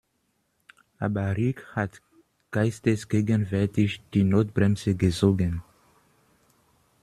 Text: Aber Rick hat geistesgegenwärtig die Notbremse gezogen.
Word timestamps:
Aber 0.97 1.37
Rick 1.37 1.63
hat 1.75 2.01
geistesgegenwärtig 2.49 4.01
die 4.15 4.23
Notbremse 4.23 4.95
gezogen. 4.95 5.61